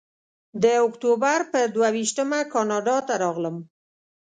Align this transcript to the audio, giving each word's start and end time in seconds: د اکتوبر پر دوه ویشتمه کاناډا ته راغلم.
د 0.63 0.65
اکتوبر 0.87 1.39
پر 1.51 1.65
دوه 1.75 1.89
ویشتمه 1.95 2.39
کاناډا 2.53 2.97
ته 3.07 3.13
راغلم. 3.23 3.57